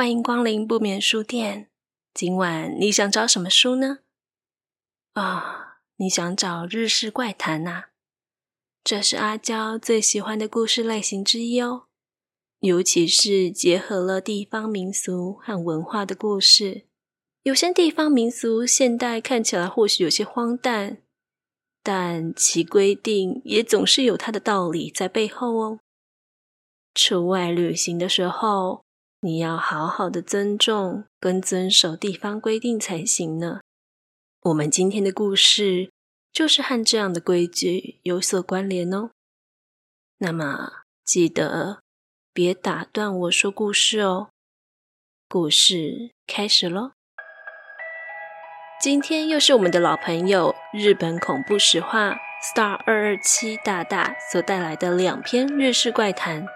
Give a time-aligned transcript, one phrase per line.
[0.00, 1.68] 欢迎光临不眠书店。
[2.14, 3.98] 今晚你想找什么书呢？
[5.12, 7.88] 啊、你想找日式怪谈呐？
[8.82, 11.82] 这是阿娇最喜欢的故事类型之一哦，
[12.60, 16.86] 尤其是结合了地方民俗和文化的故事。
[17.42, 21.02] 有些地方民俗现代看起来或许有些荒诞，
[21.82, 25.80] 但其规定也总是有它的道理在背后哦。
[26.94, 28.82] 出外旅行的时候，
[29.22, 33.60] 你要好好的尊重跟遵守地方规定才行呢。
[34.40, 35.90] 我们今天的故事
[36.32, 39.10] 就是和这样的规矩有所关联哦。
[40.18, 41.82] 那么记得
[42.32, 44.30] 别打断我说故事哦。
[45.28, 46.92] 故事开始喽。
[48.80, 56.46] 今天又是我们的老朋友日本恐怖实话 Star 二二七大大所带来的两篇日式怪谈。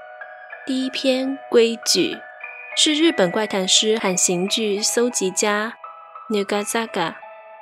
[0.64, 2.16] 第一篇规矩。
[2.77, 5.78] 是日本怪谈师和刑具搜集家
[6.28, 7.14] Nugasaga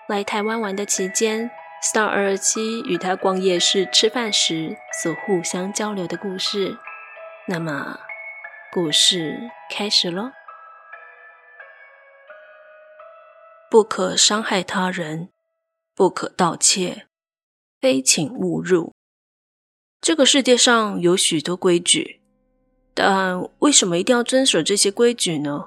[0.08, 1.50] 来台湾玩的期间
[1.82, 6.78] ，Star 二二七与他逛夜市吃饭时所互相交流的故事。
[7.46, 8.00] 那么，
[8.72, 10.32] 故事开始喽。
[13.70, 15.28] 不可伤害他人，
[15.94, 17.06] 不可盗窃，
[17.78, 18.94] 非请勿入。
[20.00, 22.21] 这个世界上有许多规矩。
[22.94, 25.66] 但为什么一定要遵守这些规矩呢？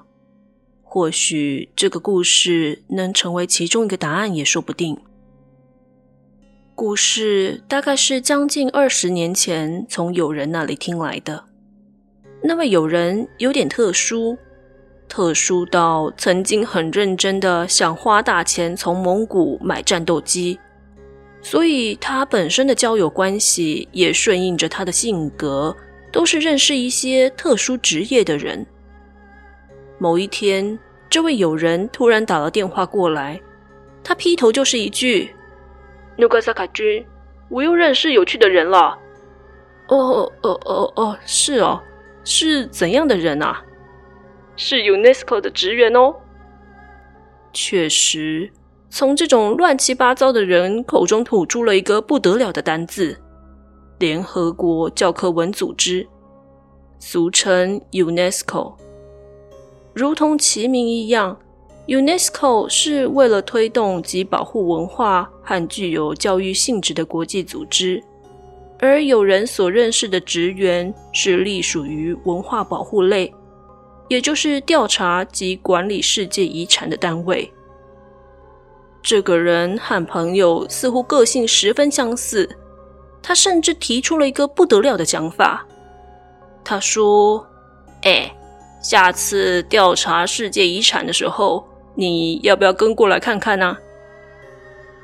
[0.82, 4.96] 或许这个故事能成为其中一个答案也说不定。
[6.74, 11.44] 故事大概是将近二十年前从友人那里听来的。
[12.42, 14.36] 那位友人有点特殊，
[15.08, 20.58] 特殊到曾经很认真的想花大钱从蒙古买战斗机，
[21.42, 25.76] 所以他本身的交友关系也顺应着他的性格。
[26.16, 28.64] 都是认识一些特殊职业的人。
[29.98, 30.78] 某一天，
[31.10, 33.38] 这位友人突然打了电话过来，
[34.02, 35.30] 他劈头就是一句
[36.16, 37.04] ：“努格萨卡君，
[37.50, 38.98] 我又认识有趣的人了。
[39.88, 41.78] ”“哦哦哦哦哦，是哦，
[42.24, 43.62] 是怎样的人啊
[44.56, 46.16] ？”“是 UNESCO 的职员哦。”
[47.52, 48.50] 确实，
[48.88, 53.20] 从这种乱七八糟的人口中吐出了一个不得了的单字。
[53.98, 56.06] 联合国教科文组织，
[56.98, 58.74] 俗称 UNESCO，
[59.94, 61.38] 如同其名一样
[61.86, 68.02] ，UNESCO 是为了推动及保护文化和具有教育性质的国际组织，
[68.78, 73.32] 而有人所认识的职员是隶属于文化保护类，
[74.08, 77.50] 也就是调查及管理世界遗产的单位。
[79.00, 82.46] 这个人和朋友似乎个性十分相似。
[83.26, 85.66] 他甚至提出了一个不得了的想法。
[86.62, 87.44] 他说
[88.02, 88.32] ：“哎，
[88.80, 91.66] 下次调查世界遗产的时候，
[91.96, 93.76] 你要不要跟过来看看呢？”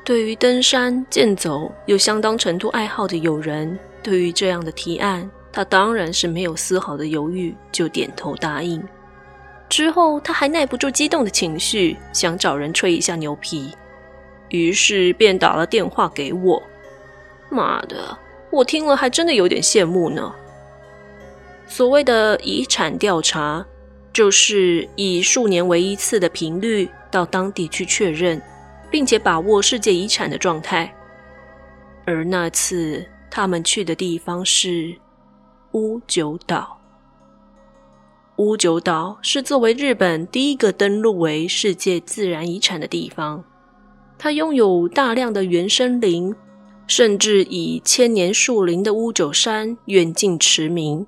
[0.06, 8.80] 对于登山健走有相当程度爱好的友人，对于这样的提案，他当然是没有丝毫的犹豫，就点头答应。
[9.68, 13.72] 之后，他还耐不住激动的情绪，想找人吹一下牛皮，
[14.50, 16.62] 于是便打了电话给我。
[17.52, 18.18] 妈的，
[18.50, 20.34] 我听了还真的有点羡慕呢。
[21.66, 23.64] 所谓的遗产调查，
[24.12, 28.40] 就是以数年为一次的频率到当地去确认，
[28.90, 30.92] 并且把握世界遗产的状态。
[32.04, 34.94] 而那次他们去的地方是
[35.72, 36.78] 屋久岛。
[38.36, 43.44] 屋久岛是作为日本第一个登录为世界自然遗产的地方，
[44.18, 46.34] 它拥有大量的原生林。
[46.86, 51.06] 甚至以千年树龄的乌九山远近驰名，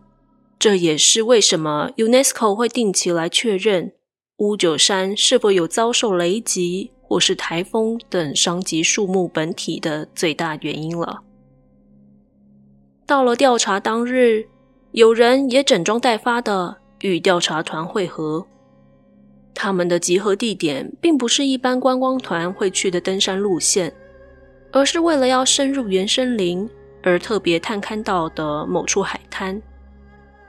[0.59, 3.93] 这也是为什么 UNESCO 会定期来确认
[4.39, 11.23] 乌九山是否有遭受雷击或是台风等伤及树木本体的最大原因了。
[13.07, 14.47] 到了调查当日，
[14.93, 18.47] 有人也整装待发的与调查团会合。
[19.55, 23.95] 他们的集合地点并不是一般观光团会去的登山路线。
[24.75, 26.69] 而是为了要深入原生林
[27.01, 29.63] 而特别探勘到的某处海滩。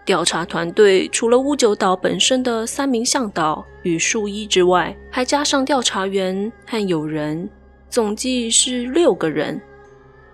[0.04, 7.48] 调查团队除了屋久岛本身的三名向导与树医之外，还加上调查员和友人，
[7.88, 9.62] 总计是六个人。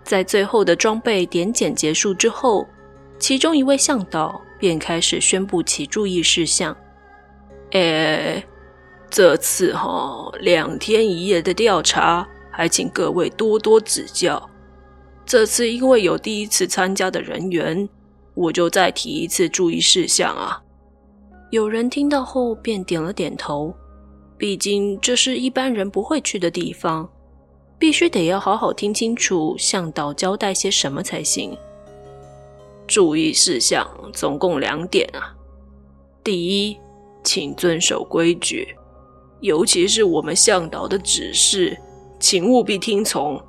[0.03, 2.65] 在最后的装备点检结束之后，
[3.19, 6.75] 其中一位向导便开始宣布其注意事项
[7.71, 8.41] ：“诶，
[9.09, 14.49] 这次哈两天一夜的调查。”还请各位多多指教。
[15.25, 17.87] 这次因为有第一次参加的人员，
[18.33, 20.61] 我就再提一次注意事项啊。
[21.49, 23.73] 有人听到后便点了点头，
[24.37, 27.09] 毕竟这是一般人不会去的地方，
[27.77, 31.57] 必须得要好好听清楚向导交代些什么才行。
[32.87, 35.33] 注意事项总共两点啊，
[36.23, 36.77] 第一，
[37.23, 38.75] 请遵守规矩，
[39.39, 41.77] 尤其是我们向导的指示，
[42.21, 43.41] 请务必听从，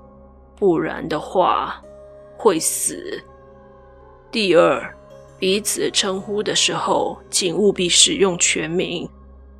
[0.56, 1.78] 不然的话
[2.38, 3.22] 会死。
[4.30, 4.82] 第二，
[5.38, 9.06] 彼此称呼的时候，请务必使用全名，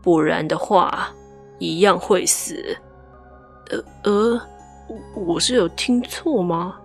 [0.00, 1.10] 不然的话
[1.58, 2.74] 一样会死。
[3.70, 4.40] 呃呃，
[5.14, 6.78] 我我是有听错吗？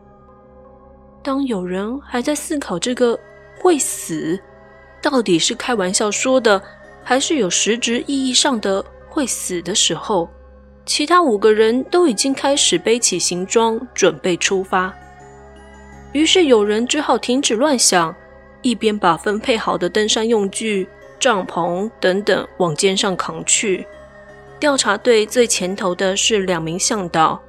[1.23, 3.17] 当有人还在思考这个
[3.61, 4.37] 会死
[5.01, 6.61] 到底是开玩笑说的，
[7.05, 10.29] 还是有实质意义上的会死的时候，
[10.87, 14.91] 其他五个人都已经开始背起行装，准备出发。
[16.13, 18.15] 于是有人只好停止乱想，
[18.61, 20.87] 一边把分配好的登山用具、
[21.19, 23.85] 帐篷等等往肩上扛去。
[24.59, 27.39] 调查队最前头的是两名向导，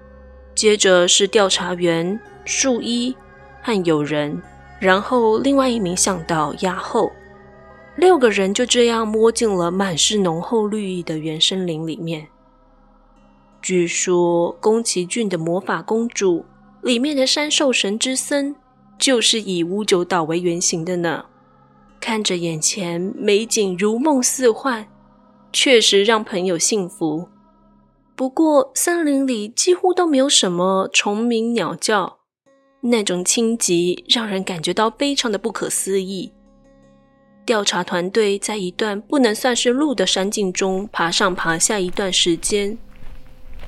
[0.54, 3.16] 接着是调查员、树医。
[3.60, 4.40] 和友人，
[4.80, 7.12] 然后另外一名向导压后，
[7.96, 12.26] 六个人就这样摸进了满是浓厚绿意的原生林里面。
[13.68, 16.38] 据说宫崎骏的《魔法公主》
[16.80, 18.56] 里面的山兽神之森
[18.98, 21.26] 就是以乌九岛为原型的呢。
[22.00, 24.88] 看着眼前美景如梦似幻，
[25.52, 27.28] 确实让朋友信服。
[28.16, 32.20] 不过森林里几乎都没有什么虫鸣鸟叫。
[32.80, 36.32] 那种清寂让人感觉到非常的不可思议。
[37.44, 42.78] 调查团队在一段不能算是路的山径中爬上爬下一段时间。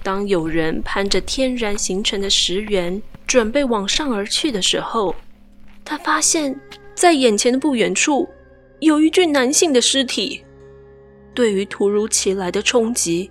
[0.03, 5.15] 当有人攀着天然形成的石垣准备往上而去的时候，
[5.85, 6.59] 他发现，
[6.95, 8.29] 在眼前的不远处
[8.81, 10.45] 有一具男性的尸体。
[11.35, 13.31] 对于突如其来的冲击，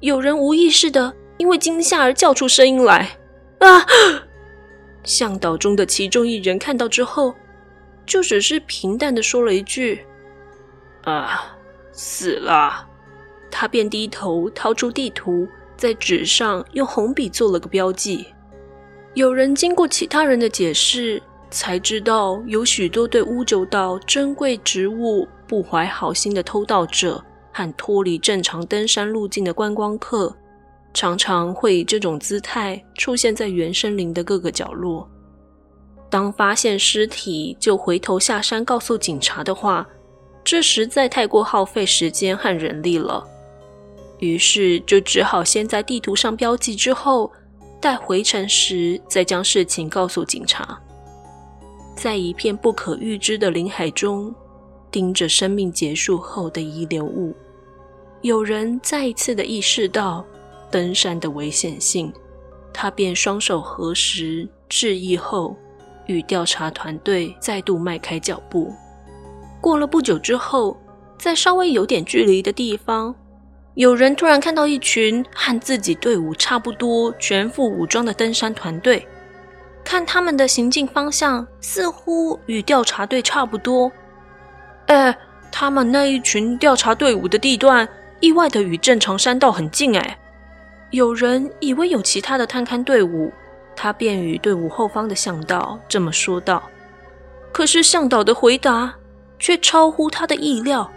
[0.00, 3.16] 有人无意识的因为惊吓而叫出声音来
[3.60, 3.86] ：“啊！”
[5.04, 7.34] 向导中的其中一人看到之后，
[8.04, 10.04] 就只是平淡的说了一句
[11.04, 11.56] ：“啊，
[11.92, 12.86] 死了。”
[13.50, 15.48] 他便低头掏出地图，
[15.80, 18.26] 在纸上用红笔做了个标记。
[19.14, 30.36] 有人经过其他人的解释，才知道有许多对屋久岛珍贵植物不怀好心的偷盗者和脱离正常登山路径的观光客。
[30.92, 35.08] 常常会以这种姿态出现在原生林的各个角落。
[36.10, 39.88] 当发现尸体就回头下山告诉警察的话，
[40.44, 43.26] 这实在太过耗费时间和人力了。
[44.20, 47.30] 于是就只好先在地图上标记，之后
[47.80, 50.80] 待回程时再将事情告诉警察。
[51.96, 54.34] 在一片不可预知的林海中，
[54.90, 57.34] 盯着生命结束后的遗留物，
[58.22, 60.24] 有人再一次的意识到。
[60.72, 62.12] 登山的危险性，
[62.72, 65.56] 他便双手合十致意后，
[66.06, 68.72] 与调查团队再度迈开脚步。
[69.60, 70.76] 过了不久之后，
[71.18, 73.12] 在稍微有点距离的地方，
[73.74, 79.06] 有人突然看到一群和自己队伍差不多、全副武装的登山团队，
[79.84, 83.90] 看他们的行进方向似乎与调查队差不多。
[84.86, 85.16] 哎，
[85.52, 90.18] 他们那一群调查队伍的地段意外的与正常山道很近，哎。
[90.90, 93.32] 有人以为有其他的探勘队伍，
[93.76, 96.68] 他便与队伍后方的向导这么说道。
[97.52, 98.92] 可是向导的回答
[99.38, 100.90] 却超乎他的意料。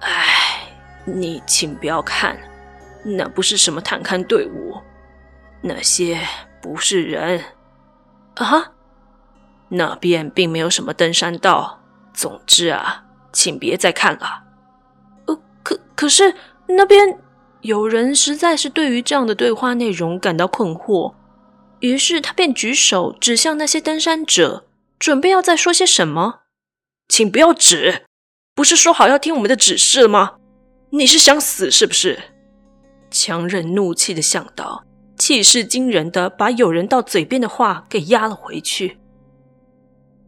[0.00, 0.63] 哎，
[1.04, 2.38] 你请不要看，
[3.02, 4.80] 那不是什么探勘队伍，
[5.60, 6.20] 那些
[6.60, 7.42] 不是人
[8.34, 8.72] 啊。
[9.68, 11.80] 那边并没有什么登山道。
[12.12, 14.44] 总之啊，请别再看了。
[15.26, 16.34] 呃，可可是
[16.66, 17.18] 那边。
[17.64, 21.14] 有人实在是对于这样的对话内容感到困惑，
[21.80, 24.66] 于是他便举手指向那些登山者，
[24.98, 26.40] 准备要再说些什么。
[27.08, 28.04] 请不要指，
[28.54, 30.34] 不是说好要听我们的指示了吗？
[30.96, 32.16] 你是想死是不是？
[33.10, 34.84] 强忍怒气的向导，
[35.16, 38.96] 气势惊人的把有人到嘴边的话给压了回去。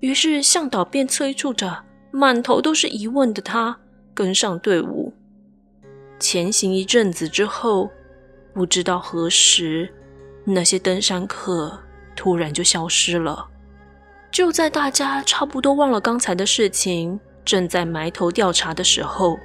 [0.00, 3.78] 于是向导便催促着满头都是疑问的他
[4.12, 5.14] 跟上队伍。
[6.18, 7.88] 前行一阵子之后，
[8.52, 9.88] 不知道何时，
[10.44, 11.78] 那些登山客
[12.16, 13.46] 突然就消失了。
[14.32, 19.38] 就在大家差不多忘了刚才的事情，正在埋头调查的时候，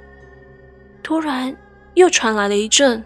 [1.02, 1.54] 突然
[1.94, 3.04] 又传来了一阵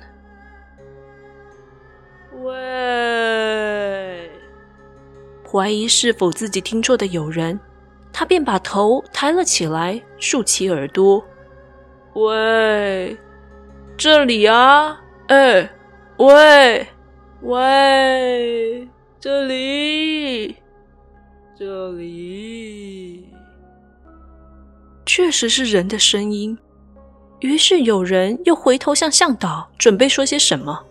[2.43, 4.31] “喂”，
[5.50, 7.59] 怀疑是否自己听错的有人，
[8.12, 11.25] 他便把头抬了起来，竖起耳朵，
[12.15, 13.17] 喂，
[13.97, 15.00] 这里啊！
[15.29, 15.69] 哎，
[16.19, 16.87] 喂，
[17.41, 18.88] 喂，
[19.19, 20.57] 这里，
[21.59, 23.33] 这里，
[25.07, 26.57] 确实是人的声音。
[27.40, 30.83] 于是有人又回头向向导准备说些什么。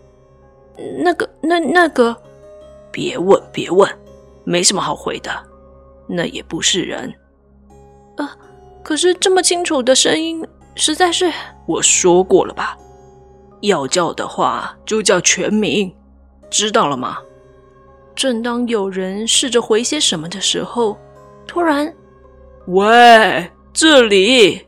[1.02, 2.16] 那个，那那个，
[2.92, 3.90] 别问，别问，
[4.44, 5.30] 没什么好回的。
[6.06, 7.12] 那也不是人。
[8.16, 8.36] 啊，
[8.82, 11.32] 可是这么清楚的声音，实在是……
[11.66, 12.76] 我说过了吧，
[13.62, 15.92] 要叫的话就叫全名，
[16.48, 17.18] 知道了吗？
[18.14, 20.96] 正当有人试着回些什么的时候，
[21.46, 21.92] 突然，
[22.68, 24.64] 喂，这里！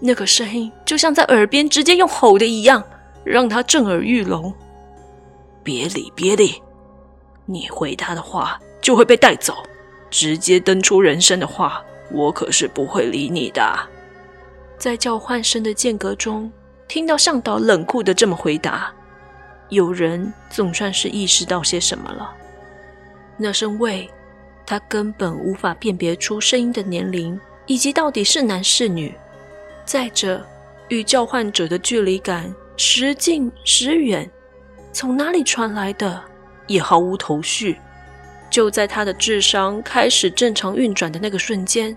[0.00, 2.82] 那个声音就像在耳边直接用吼的一样，
[3.24, 4.52] 让他震耳欲聋。
[5.62, 6.62] 别理，别理，
[7.46, 9.54] 你回他的话就会被带走。
[10.10, 13.78] 直接登出人生的话，我可是不会理你的。
[14.78, 16.50] 在叫唤声的间隔中，
[16.86, 18.90] 听到向导冷酷的这么回答，
[19.68, 22.32] 有人总算是意识到些什么了。
[23.36, 24.08] 那声“喂”，
[24.64, 29.14] 他根本无法辨别出声音的年龄以及到底是男是女。
[29.88, 30.44] 再者，
[30.90, 34.30] 与叫唤者的距离感时近时远，
[34.92, 36.22] 从哪里传来的
[36.66, 37.78] 也毫无头绪。
[38.50, 41.96] 就在他的智商开始正常运转的那个瞬间，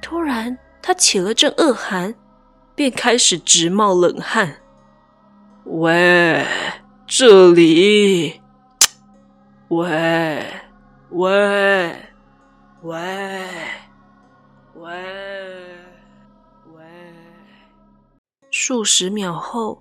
[0.00, 2.14] 突然他起了阵恶寒，
[2.76, 4.54] 便开始直冒冷汗。
[5.64, 6.46] 喂，
[7.08, 8.40] 这里，
[9.66, 10.46] 喂，
[11.10, 11.96] 喂，
[12.82, 13.42] 喂，喂，
[14.74, 15.37] 喂。
[18.60, 19.80] 数十秒后，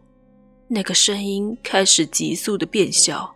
[0.68, 3.34] 那个声音开始急速的变小，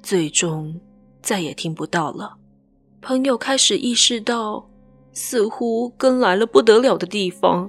[0.00, 0.80] 最终。
[1.20, 2.36] 再也听不到了。
[3.00, 4.64] 朋友开始意识到，
[5.12, 7.68] 似乎跟来了不得了的地方，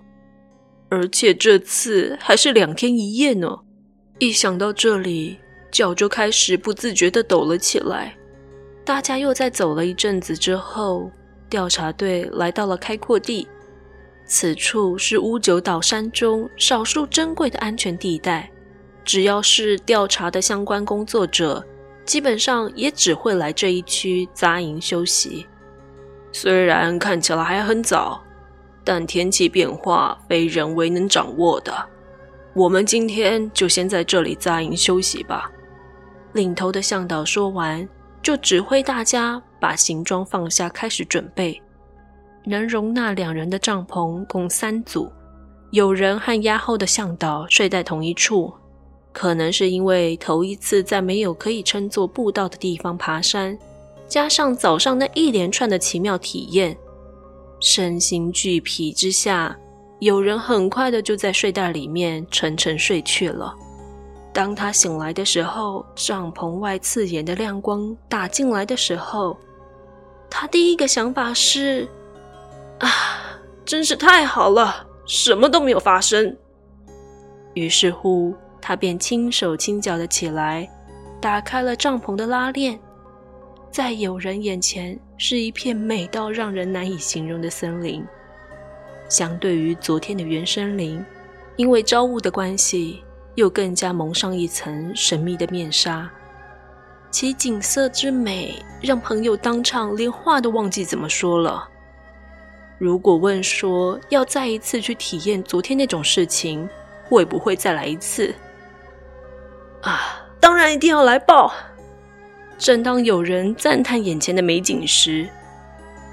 [0.89, 3.62] 而且这次还是两天一夜呢。
[4.20, 5.39] 一想到这里，
[5.72, 8.15] 脚就开始不自觉的抖了起来。
[8.86, 11.10] 大家又在走了一阵子之后，
[11.50, 13.48] 调查队来到了开阔地。
[14.25, 18.50] 此处是乌九岛山中少数珍贵的安全地带，
[19.03, 21.63] 只要是调查的相关工作者。
[22.05, 25.48] 基本上也只会来这一区扎营休息。
[26.32, 28.24] 虽然看起来还很早，
[28.84, 31.74] 但天气变化非人为能掌握的。
[32.53, 35.51] 我们今天就先在这里扎营休息吧。
[36.34, 37.89] 领头的向导说完，
[38.22, 41.60] 就指挥大家把行装放下，开始准备。
[42.46, 45.12] 能容纳两人的帐篷共三组，
[45.72, 48.54] 有人和押后的向导睡在同一处。
[49.12, 53.58] 可能是因为头一次在没有可以称作步道的地方爬山，
[54.10, 56.75] 加上早上那一连串的奇妙体验，
[57.62, 59.58] 身心俱疲之下，
[60.00, 63.56] 有人很快的就在睡袋里面沉沉睡去了。
[64.34, 69.38] 当他醒来的时候，帐篷外刺眼的亮光打进来的时候，
[70.30, 71.88] 他第一个想法是：
[72.79, 72.89] 啊，
[73.65, 76.36] 真是太好了，什么都没有发生。
[77.53, 78.36] 于是乎。
[78.67, 80.67] 他便轻手轻脚的起来，
[81.22, 82.79] 打开了帐篷的拉链，
[83.70, 88.03] 在友人眼前是一片美到让人难以形容的森林。
[89.08, 91.05] 相对于昨天的原生林，
[91.58, 93.03] 因为朝雾的关系，
[93.36, 96.10] 又更加蒙上一层神秘的面纱。
[97.12, 101.70] 其景色之美，让朋友当场连话都忘记怎么说了。
[102.77, 106.67] 如果问说要再一次去体验昨天那种事情，
[107.05, 108.34] 会不会再来一次？
[109.82, 111.53] 啊，当然一定要来报！
[112.58, 115.27] 正当有人赞叹眼前的美景时，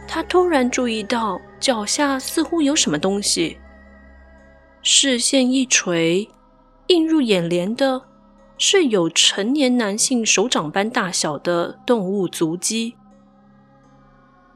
[0.06, 3.58] 他突然注意到脚下似乎有什么东西。
[4.82, 6.28] 视线一垂，
[6.88, 8.02] 映入眼帘的
[8.58, 12.96] 是有成年男性手掌般大小的动物足迹。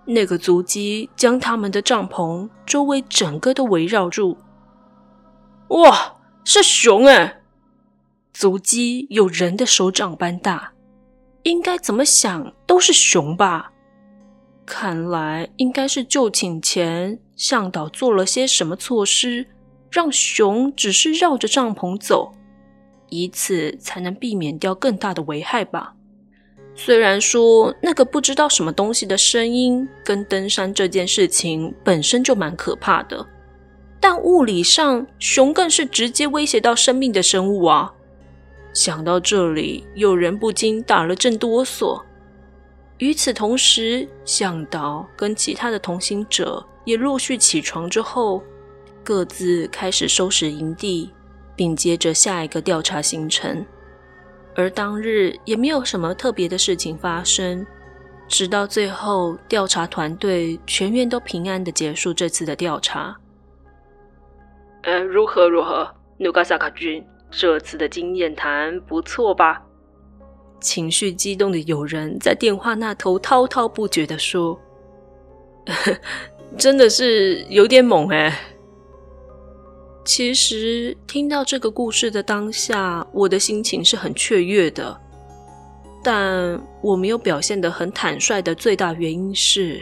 [0.07, 4.39] 那个足迹将他们的帐篷周围整个都围绕住。
[5.69, 7.41] 哇，是熊哎！
[8.33, 10.73] 足迹有人的手掌般大，
[11.43, 13.73] 应该怎么想都是熊吧？
[14.65, 19.49] 看来应该是就寝前向导做了些什么措施，
[19.91, 22.33] 让熊只是绕着帐篷走，
[23.09, 25.96] 以此才能避免掉更大的危害吧。
[26.79, 33.27] 虽然说那个不知道什么东西的声音跟登山这件事情本身就蛮可怕的，
[33.99, 37.93] 但物理上熊更是直接威胁到生命的生物啊。
[38.75, 42.03] 想到这里，有人不禁打了阵哆嗦。
[42.99, 48.43] 与此同时，向导跟其他的同行者也陆续起床之后，
[49.03, 51.11] 各自开始收拾营地，
[51.57, 53.65] 并接着下一个调查行程。
[54.57, 57.65] 而当日也没有什么特别的事情发生，
[58.27, 63.15] 直到最后，调查团队全员都平安的结束这次的调查。
[64.85, 65.87] 呃，如何如何，
[66.17, 69.63] 努嘎萨卡君，这次的经验谈不错吧？
[70.59, 74.59] 情绪激动的友人在电话那头滔滔不绝的说
[76.57, 78.35] ：“真的是有点猛哎。”
[80.07, 84.97] 其实听到这个故事的当下，我的心情是很雀跃的，
[86.01, 89.81] 但我没有表现得很坦率的最大原因是，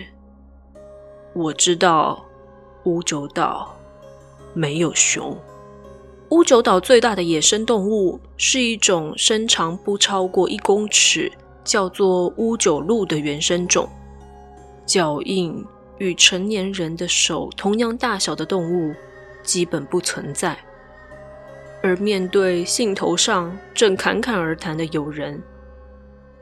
[1.34, 2.24] 我知道
[2.84, 3.76] 屋久岛
[4.54, 5.36] 没有熊。
[6.30, 11.30] 屋久岛最大的野生动物是一种身长不超过一公尺，
[11.62, 13.86] 叫做屋久鹿的原生种，
[14.86, 15.62] 脚印
[15.98, 18.94] 与成年人的手同样大小的动物。
[19.44, 20.58] 基本不存在。
[21.82, 25.40] 而面对兴头上正侃侃而谈的友人，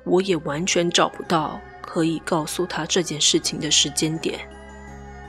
[0.04, 4.38] 我也完全找不到可以告诉他这件事情的时间点。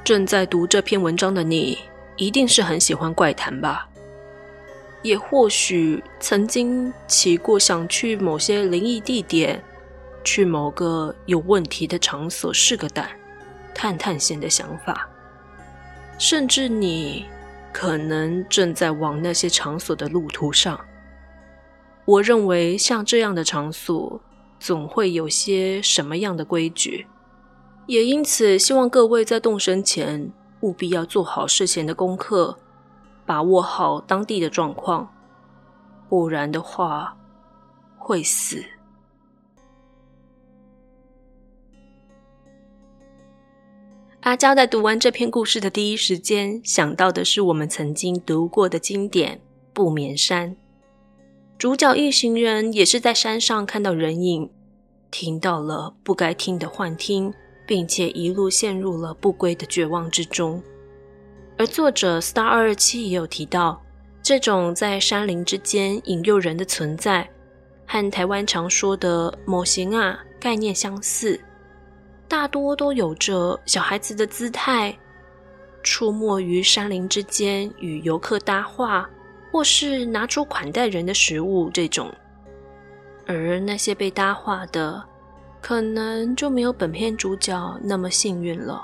[0.04, 1.80] 正在读这篇文章的你，
[2.16, 3.90] 一定是很喜欢怪谈吧？
[5.02, 9.62] 也或许曾经起过想去某些灵异地点、
[10.24, 13.10] 去某个有问题的场所试个胆、
[13.74, 15.10] 探探险的想法，
[16.20, 17.26] 甚至你。
[17.74, 20.80] 可能正在往那些场所的路途上。
[22.06, 24.22] 我认为，像这样的场所，
[24.60, 27.08] 总会有些什么样的规矩，
[27.88, 32.58] 也因此希望各位在动身前务必要做好事前的功课，
[33.26, 35.12] 把握好当地的状况，
[36.08, 37.18] 不然的话
[37.98, 38.64] 会死。
[44.24, 49.36] 阿娇在读完这篇故事的第一时间，想到的是我们曾经读过的经典
[49.74, 50.52] 《不眠山》。
[51.58, 54.50] 主角一行人也是在山上看到人影，
[55.12, 57.34] 听到了不该听的幻听，
[57.68, 60.64] 并且一路陷入了不归的绝望之中。
[61.58, 63.84] 而作者 Star 二二七也有提到，
[64.22, 67.30] 这种在山林之间引诱人的存在，
[67.86, 71.38] 和台湾常说的“某型啊”概念相似。
[72.34, 74.98] 大多都有着小孩子的姿态，
[75.84, 79.08] 出没于山林之间，与游客搭话，
[79.52, 82.12] 或是拿出款待人的食物这种。
[83.28, 85.06] 而那些被搭话的，
[85.62, 88.84] 可能就没有本片主角那么幸运了。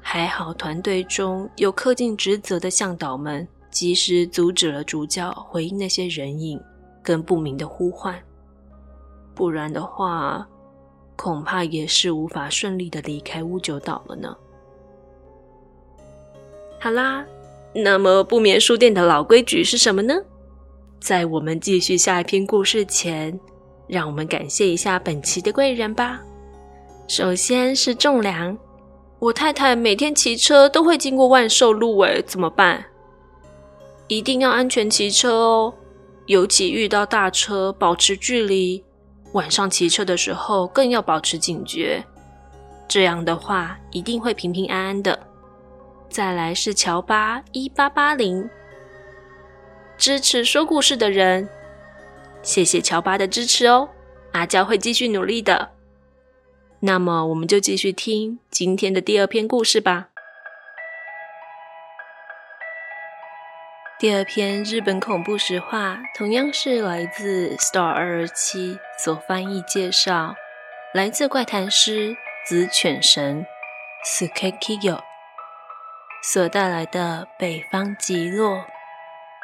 [0.00, 6.60] 还好团队中有恪尽职责的向导们，及时阻止了主角回应那些人影
[7.04, 8.20] 跟不明的呼唤，
[9.32, 10.44] 不然的话。
[11.18, 14.36] 恐怕也是无法顺利的离开屋久岛了呢。
[16.78, 17.26] 好啦，
[17.74, 20.14] 那么不眠书店的老规矩是什么呢？
[21.00, 23.38] 在我们继续下一篇故事前，
[23.88, 26.20] 让我们感谢一下本期的贵人吧。
[27.08, 28.56] 首先是仲良，
[29.18, 32.84] 我太太每天骑车都会经过万寿路，哎，怎么办？
[34.06, 35.74] 一定要安全骑车哦，
[36.26, 38.84] 尤其遇到大车，保持距离。
[39.32, 42.02] 晚上骑车的时候更要保持警觉，
[42.88, 45.18] 这样的话一定会平平安安的。
[46.08, 48.48] 再来是乔巴一八八零，
[49.98, 51.48] 支持说故事的人，
[52.42, 53.90] 谢谢乔巴的支持哦，
[54.32, 55.70] 阿娇会继续努力的。
[56.80, 60.08] 那么我们就继续听今天的第二篇故事吧。
[64.00, 70.36] 第二篇日本恐怖实话，同样是来自 Star 二二七所翻译介绍，
[70.94, 73.44] 来自怪谈师紫犬神
[74.06, 75.00] Sukekiyo
[76.22, 78.66] 所带来的北方极乐。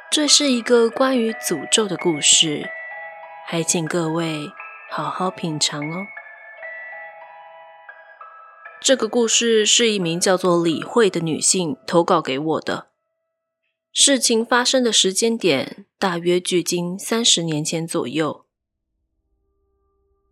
[0.08, 2.70] 这是一个关于诅咒的故事，
[3.48, 4.52] 还请各位
[4.88, 6.06] 好好品尝哦。
[8.80, 12.86] 这个故事是一名叫做李慧的女性投稿给我的。
[13.96, 18.44] 事情发生的时间点大约距今三十年前左右。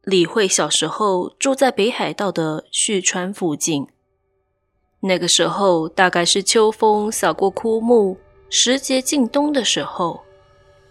[0.03, 3.87] 李慧小时候住在北海道的旭川附近。
[5.03, 8.17] 那个时候大概是秋风扫过枯木，
[8.51, 10.21] 时节近冬的时候，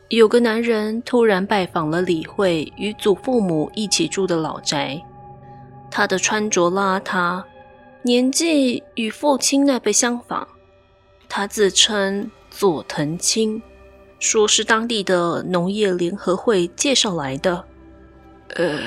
[0.07, 4.97] 有个男人突然拜访了李慧与祖父母一起住的老宅。
[5.91, 7.43] 他的穿着邋遢，
[8.03, 10.47] 年纪与父亲那辈相仿。
[11.27, 12.31] 他自称。
[12.51, 13.59] 佐藤清
[14.19, 17.65] 说是当地的农业联合会介绍来的。
[18.55, 18.79] 呃，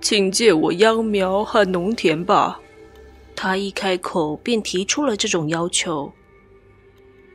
[0.00, 2.60] 请借我秧苗和农田吧。
[3.34, 6.12] 他一开口便提出了这种要求。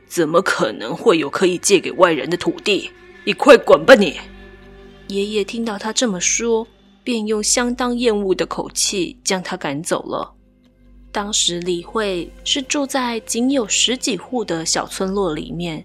[0.06, 2.90] 怎么可能会有可以借给外人的土地？
[3.24, 4.18] 你快滚吧你！
[5.08, 6.66] 爷爷听到他这么说，
[7.02, 10.32] 便用相当厌恶的口气将他赶走了。
[11.18, 15.84] 当时李慧是住在仅有十几户的小村落里面，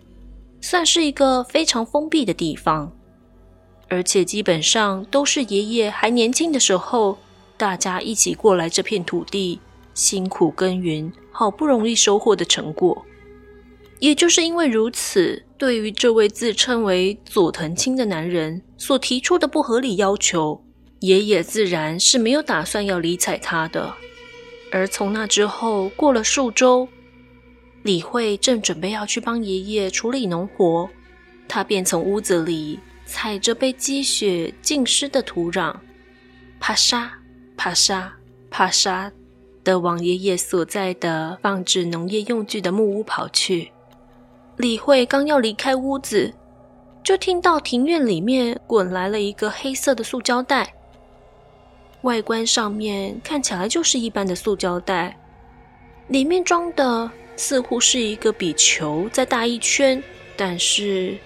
[0.61, 2.95] 算是一个非常封闭的地方，
[3.89, 7.17] 而且基本上都是爷爷还年轻的时候，
[7.57, 9.59] 大家一起过来这片土地，
[9.95, 13.03] 辛苦耕耘，好不容易收获的成果。
[13.97, 20.63] 也就是因为如此，对于这位自称为佐藤清的男人所提出的不合理要求，
[20.99, 23.95] 爷爷自然是没有打算要理睬他的。
[24.73, 26.87] 而从那之后，过了数周，
[27.83, 30.89] 李慧正准备要去帮爷爷处理农活，
[31.47, 35.75] 他便从屋子里踩着被积雪浸湿的土壤，
[36.59, 37.13] 啪沙
[37.55, 38.11] 啪沙
[38.49, 39.11] 啪沙
[39.63, 43.71] 的往爷爷所在的放置农业用具的木屋跑去。
[44.57, 46.33] 李慧刚要离开屋子，
[47.03, 50.73] 就听到庭院里面滚来了一个黑色的塑胶袋。
[52.03, 55.17] 外观上面看起来就是一般的塑胶袋，
[56.07, 60.03] 里面装的似乎是一个比球再大一圈，
[60.35, 61.17] 但是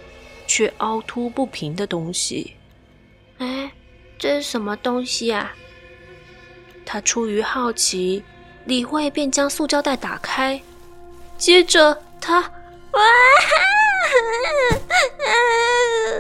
[0.46, 2.54] 却凹凸不平的东西。
[3.40, 3.72] 哎，
[4.20, 5.56] 这是什么东西啊？
[6.86, 8.24] 他出于好奇，
[8.66, 10.62] 李慧便将塑胶袋打开，
[11.40, 12.40] 接着他
[12.92, 13.02] 哇，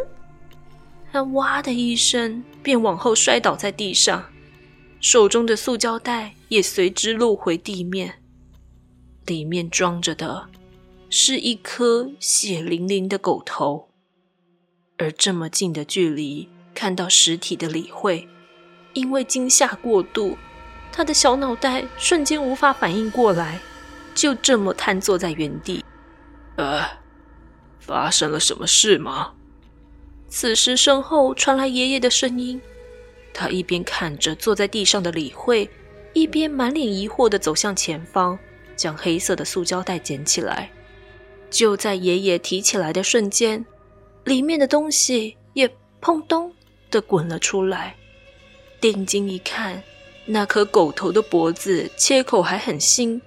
[1.13, 4.25] 他哇的一声便往后摔倒在地上。
[5.09, 8.21] 手中的塑胶袋也随之落回地面，
[9.25, 10.49] 里面装着的
[11.09, 13.87] 是一颗血淋淋的狗头。
[14.97, 18.27] 而这么近的距离看到实体的李慧，
[18.91, 20.37] 因为惊吓过度，
[20.91, 23.61] 她的小脑袋瞬间无法反应过来，
[24.13, 25.85] 就这么瘫坐在原地。
[26.57, 26.83] 呃，
[27.79, 29.35] 发生了什么事吗？
[30.27, 32.59] 此时身后传来爷爷的声音。
[33.39, 35.69] 他一边看着坐在地上的李慧，
[36.13, 38.37] 一边满脸疑惑地走向前方，
[38.75, 40.71] 将黑色的塑胶袋捡起来。
[41.51, 43.63] 就在爷爷提起来的瞬间，
[44.23, 45.69] 里面的东西也
[46.01, 46.51] 砰咚
[46.89, 47.95] 地滚了出来。
[48.81, 49.83] 定睛一看，
[50.25, 53.21] 那颗狗头的脖子切口还很新，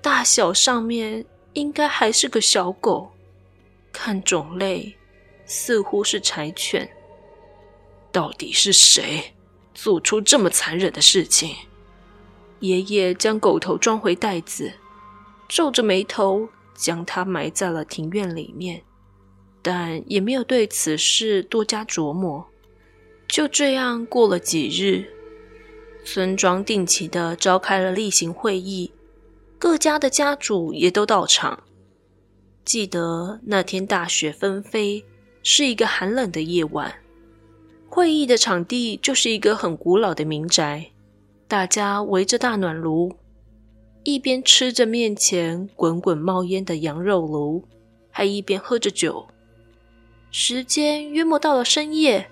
[0.00, 3.10] 大小上面应该还是个小狗，
[3.92, 4.94] 看种类
[5.46, 6.88] 似乎是柴犬。
[8.16, 9.34] 到底是谁
[9.74, 11.54] 做出这么残忍的事情？
[12.60, 14.72] 爷爷将狗头装回袋子，
[15.46, 18.82] 皱着眉头将它埋在了庭院里面，
[19.60, 22.46] 但也没有对此事多加琢磨。
[23.28, 25.12] 就这样过了几日，
[26.02, 28.90] 村庄定期的召开了例行会议，
[29.58, 31.64] 各家的家主也都到场。
[32.64, 35.04] 记得那天大雪纷飞，
[35.42, 37.02] 是一个寒冷的夜晚。
[37.96, 40.90] 会议的场地就是一个很古老的民宅，
[41.48, 43.16] 大家围着大暖炉，
[44.02, 47.66] 一边吃着面前滚滚冒烟的羊肉炉，
[48.10, 49.28] 还一边喝着酒。
[50.30, 52.28] 时间约莫到了深夜，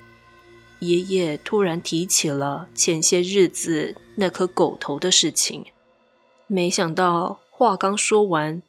[0.81, 5.65] 爷爷突然提起了前些日子那颗狗头的事情。
[6.47, 8.63] 没想到话刚说完，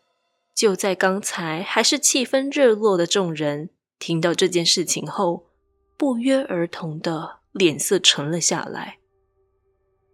[0.55, 5.43] 就在刚才还是气氛热络的众人听到这件事情后，
[5.97, 8.97] 不约而同的脸色沉了下来。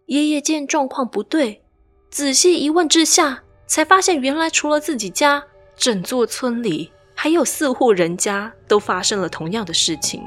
[0.07, 1.63] 爷爷见状况不对，
[2.09, 5.43] 仔细一问之下，才发现原来除了自己家，
[5.75, 10.21] 整座村里还有四户人家都发生了同样的事情。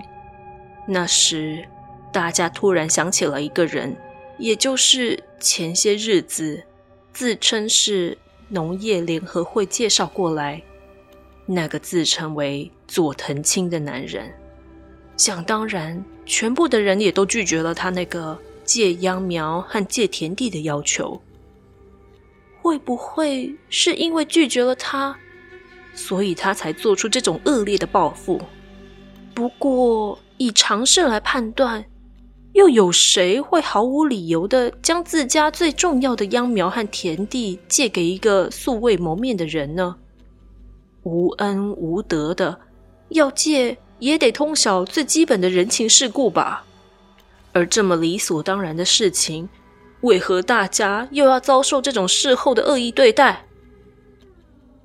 [0.89, 1.67] 那时，
[2.13, 3.97] 大家突然想起了一个人，
[4.39, 6.65] 也就是前些日子
[7.13, 8.17] 自称是
[8.49, 10.63] 农业联合会介绍过来
[11.47, 14.33] 那个自称为佐藤清的男人。
[15.17, 21.21] 想当然，全部的人也都拒绝了他那个借秧苗和借田地的要求。
[22.61, 25.17] 会不会是因为拒绝了他，
[25.95, 28.41] 所以他才做出这种恶劣的报复？
[29.35, 31.85] 不过，以常识来判断，
[32.55, 39.97] 又有谁会毫无理由的将自家最重要的秧苗和田地借给一个素未谋面的人呢？
[41.03, 42.59] 无恩无德的，
[43.11, 43.79] 要借。
[43.99, 46.65] 也得通晓最基本的人情世故吧，
[47.53, 49.49] 而这么理所当然的事情，
[50.03, 53.47] 为何大家又要遭受这种事后的恶意对待？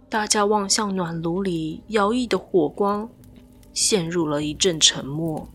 [0.09, 3.09] 大家望向暖炉里摇曳的火光，
[3.73, 5.49] 陷入了一阵沉默。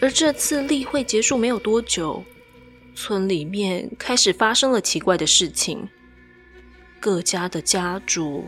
[0.00, 2.22] 而这次例会结束没有多久，
[2.94, 5.88] 村里面开始发生了奇怪的事情。
[7.00, 8.44] 各家的家主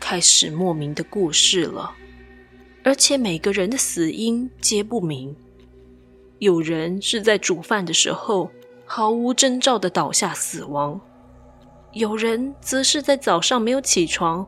[0.00, 1.94] 开始莫名的故事了，
[2.82, 5.34] 而且每个人的死因皆不明。
[6.38, 8.50] 有人是在煮饭的时候
[8.86, 11.00] 毫无征兆的倒下死亡，
[11.92, 14.46] 有人则是在早上没有起床，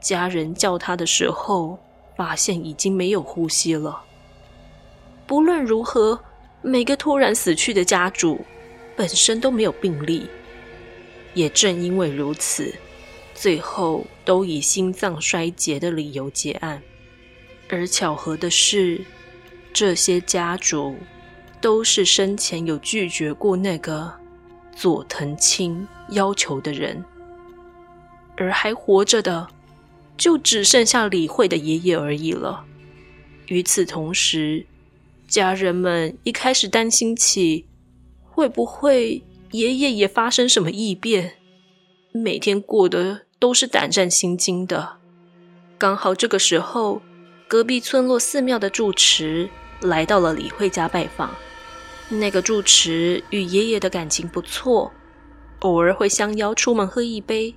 [0.00, 1.78] 家人叫他的时候，
[2.16, 4.02] 发现已经没有呼吸了。
[5.26, 6.18] 不论如何，
[6.62, 8.40] 每个突然死去的家主
[8.96, 10.26] 本身都没有病历，
[11.34, 12.72] 也正因为如此，
[13.40, 16.82] 最后都以心脏衰竭的理由结案。
[17.68, 19.00] 而巧合的是，
[19.72, 20.96] 这些家主
[21.60, 24.12] 都是生前有拒绝过那个
[24.74, 27.04] 佐藤青要求的人，
[28.36, 29.46] 而还活着的
[30.16, 32.64] 就只剩下李慧的爷爷而已了。
[33.46, 34.66] 与此同时，
[35.28, 37.66] 家人们一开始担心起
[38.24, 39.22] 会不会
[39.52, 41.34] 爷爷也发生什么异变，
[42.10, 44.96] 每天过得都是胆战心惊的。
[45.76, 47.02] 刚好这个时候。
[47.50, 49.48] 隔壁村落寺庙的住持
[49.80, 51.34] 来到了李慧家拜访。
[52.10, 54.92] 那个住持与爷爷的感情不错，
[55.60, 57.54] 偶尔会相邀出门喝一杯。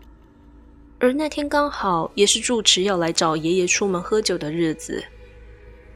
[0.97, 5.03] 而那天刚好也是住持要来找爷爷出门喝酒的日子。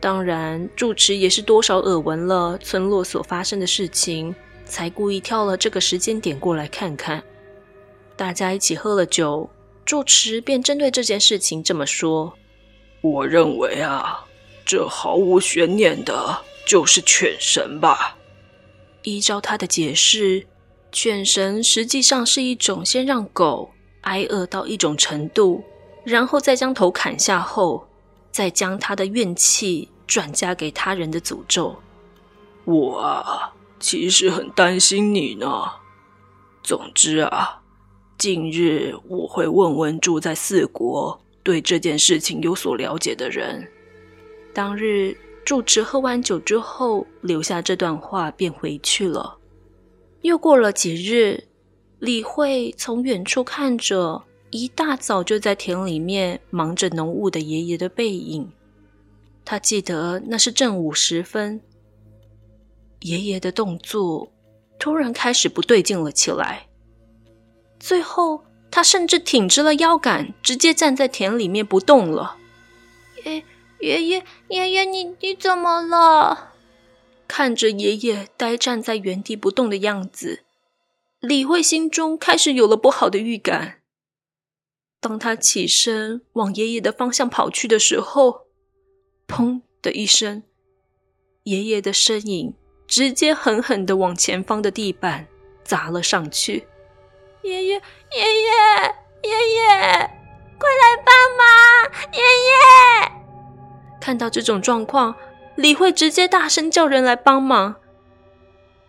[0.02, 7.24] 当然，住持也是多少耳闻了村落所发生的事情，才故意挑了这个时间点过来看看。
[8.18, 9.50] 大家一起喝了酒，
[9.86, 12.34] 住持便针对这件事情这么说。
[13.02, 14.26] 我认为啊，
[14.66, 18.18] 这毫无悬念的就是犬神吧。
[19.04, 20.48] 依照他的解释，
[20.92, 23.72] 犬神实际上是一种先让狗
[24.02, 25.64] 挨饿到一种程度，
[26.04, 27.88] 然后再将头砍下后，
[28.32, 31.76] 再将他的怨气转嫁给他人的诅咒。
[32.64, 35.48] 我啊，其实很担心你呢。
[36.64, 37.62] 总之啊，
[38.18, 41.20] 近日我会问问住在四国。
[41.44, 43.68] 对这件事情有所了解的人，
[44.52, 49.38] 当日住持喝完酒之后留下这段话，便回去了。
[50.24, 51.44] 又过了几日，
[52.00, 58.52] 李惠从远处看着一大早就在田里面忙着农务的爷爷的背影，
[59.46, 61.62] 他记得那是正午时分，
[63.02, 64.32] 爷爷的动作
[64.80, 66.66] 突然开始不对劲了起来，
[67.80, 68.44] 最后。
[68.72, 72.36] 他甚至挺直了腰杆，直接站在田里面不动了。
[73.24, 73.46] 爷
[73.80, 76.52] 爷爷爷爷，你你怎么了？
[77.26, 80.44] 看着爷爷呆站在原地不动的样子，
[81.22, 83.78] 李慧心中开始有了不好的预感。
[85.00, 88.42] 当他起身往爷爷的方向跑去的时候，
[89.26, 90.44] 砰的一声，
[91.44, 92.54] 爷爷的身影
[92.86, 95.28] 直接狠狠的往前方的地板
[95.64, 96.68] 砸了上去。
[97.46, 97.74] 爷爷，
[98.12, 98.52] 爷爷，
[99.22, 99.68] 爷爷，
[100.58, 101.48] 快来帮忙！
[102.12, 103.12] 爷爷！
[104.02, 105.16] 看到这种状况，
[105.56, 107.76] 李慧直接大声叫人来帮忙。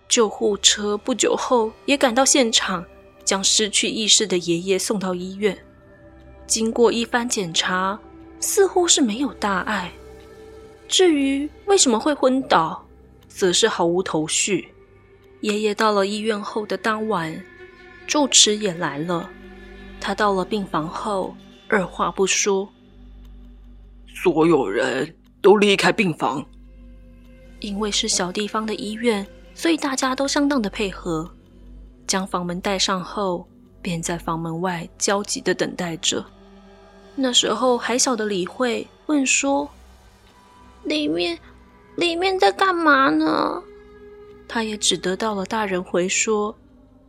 [0.09, 2.83] 救护车不久后也赶到现场，
[3.25, 5.59] 将失去意识的爷爷送到医院。
[6.47, 8.01] 经过一番检查，
[8.41, 9.93] 似乎是没有大碍。
[10.89, 12.87] 至于为什么会昏倒，
[13.29, 14.73] 则是毫无头绪。
[15.43, 17.39] 爷爷到了医院后的当晚。
[18.07, 19.29] 住持也来了，
[20.01, 21.37] 他到了病房后，
[21.69, 22.69] 二话不说，
[24.07, 26.47] 所有人都离开病房。
[27.61, 31.29] 因为是小地方的医院，所以大家都相当的配合。
[32.07, 33.49] 将房门带上后，
[33.83, 36.25] 便在房门外焦急的等待着。
[37.17, 39.69] 那时候还小的李慧问说
[40.85, 41.37] ：“里面，
[41.97, 43.61] 里面在干嘛呢？”
[44.47, 46.57] 他也只得到了大人回说。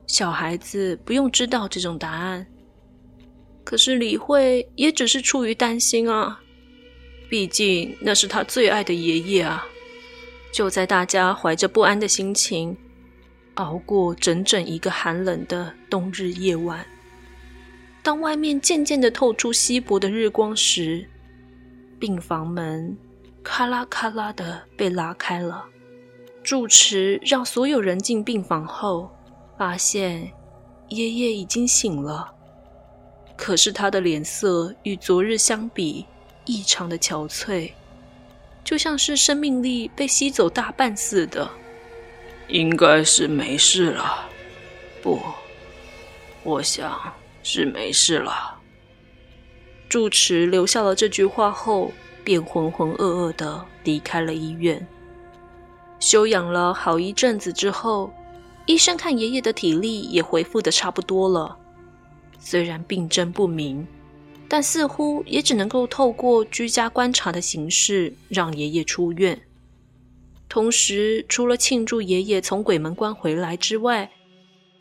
[0.07, 2.47] 小孩子不用知道这种答案，
[3.65, 6.39] 可是李慧也只是出于担心啊，
[7.29, 9.67] 毕竟那是他最爱的爷爷啊。
[10.53, 12.75] 就在大家怀着不安的心情，
[13.55, 16.85] 熬过整整一个寒冷的冬日夜晚，
[18.01, 21.05] 当外面渐渐的透出稀薄的日光时，
[21.99, 22.97] 病房门
[23.43, 25.65] 咔啦咔啦的被拉开了。
[26.41, 29.11] 住持让所有人进病房后。
[29.57, 30.31] 发现
[30.89, 32.31] 爷爷已经醒了，
[33.35, 36.05] 可是他的脸色与昨日相比
[36.45, 37.71] 异常的憔悴，
[38.63, 41.49] 就像是生命力被吸走大半似的。
[42.49, 44.29] 应该是没事了，
[45.01, 45.19] 不，
[46.43, 48.55] 我想是没事了。
[49.89, 51.91] 住持留下了这句话后，
[52.23, 54.87] 便浑浑噩噩的离开了医院。
[55.99, 58.13] 休养了好一阵子之后。
[58.67, 61.57] 医生看爷爷的体力也恢复的差不多了，
[62.37, 63.87] 虽然病症不明，
[64.47, 69.41] 但似乎也只能够透过居家观察的形式让爷爷出院。
[70.49, 74.11] 同时，除了庆祝爷爷从鬼门关回来之外，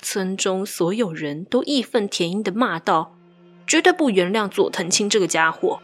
[0.01, 3.17] 村中所有人都义愤填膺的骂道
[3.67, 5.81] ：“绝对不原谅佐藤清这个家伙！”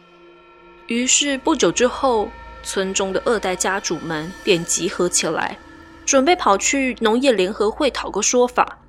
[0.87, 2.29] 于是不久之后，
[2.63, 5.57] 村中的二代家主们便集合起来，
[6.05, 8.79] 准备跑去农业联合会讨个说法。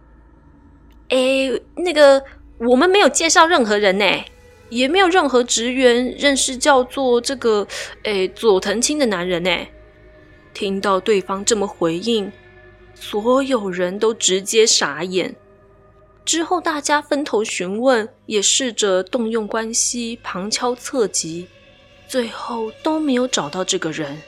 [1.09, 2.23] 哎，那个，
[2.59, 4.05] 我们没有介绍任何人呢，
[4.71, 7.67] 也没有任何职员认识叫做这个，
[8.05, 9.51] 哎，佐藤清的男人呢。
[10.53, 12.31] 听到对方这么回应，
[12.95, 15.35] 所有人都直接傻眼。
[16.25, 21.47] 之后大家分头询问，也试着动用关系旁敲侧击。
[22.07, 24.23] 最后都没有找到这个人。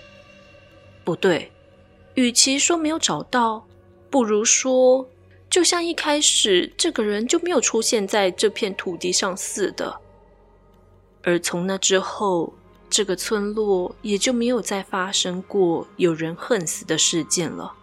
[1.04, 1.50] 不对，
[2.16, 3.66] 与其说没有找到，
[4.10, 5.08] 不如说，
[5.48, 10.00] 就像一开始这个人就没有出现在这片土地上似的。
[11.22, 12.54] 而从那之后，
[12.88, 17.74] 这个村落也就没有再发生过有人恨死的事件了。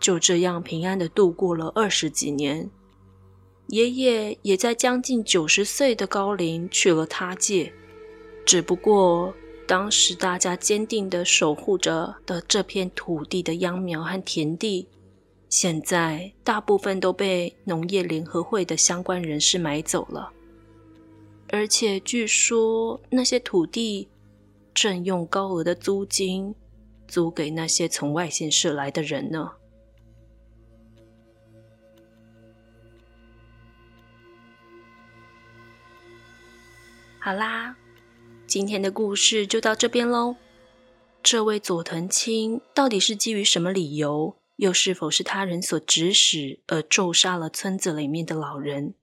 [0.00, 2.70] 就这样平安的度过了二十几年，
[3.68, 7.72] 爷爷也在将近九十岁的高龄去了他界。
[8.46, 9.34] 只不过，
[9.70, 14.88] 当时大家坚定的守护着的这片土地的秧苗和田地，
[15.48, 20.32] 现在大部分都被农业联合会的相关人士买走了。
[21.50, 24.08] 而且据说，那些土地
[24.74, 26.52] 正用高额的租金
[27.06, 29.52] 租给那些从外县市来的人呢。
[37.20, 37.76] 好啦。
[38.50, 40.34] 今天的故事就到这边喽。
[41.22, 48.94] 这位佐藤清到底是基于什么理由，又是否是他人所指使而咒杀了村子里面的老人？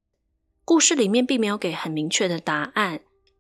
[0.66, 3.00] 故事里面并没有给很明确的答案，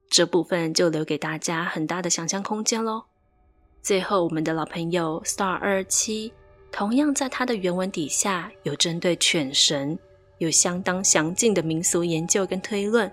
[0.10, 3.04] 这部分就留给大家很大的想象空间喽。
[3.82, 6.32] 最后，我们的老朋友 Star 二二七
[6.72, 10.00] 同样在他的原文底下有针对犬神
[10.38, 13.12] 有相当详尽的民俗研究跟推论。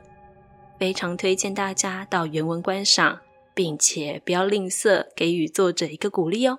[0.78, 3.20] 非常推荐大家到原文观赏，
[3.54, 6.58] 并且不要吝啬给予作者一个鼓励哦。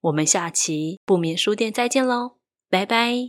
[0.00, 2.36] 我们下期不眠书店再见喽，
[2.70, 3.26] 拜拜。